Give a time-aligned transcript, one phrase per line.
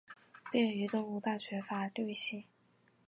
[0.51, 2.45] 毕业于东吴大学法律系。